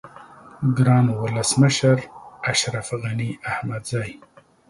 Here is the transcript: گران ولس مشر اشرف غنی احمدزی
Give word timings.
گران 0.77 1.05
ولس 1.19 1.51
مشر 1.61 2.03
اشرف 2.51 2.89
غنی 3.03 3.29
احمدزی 3.51 4.09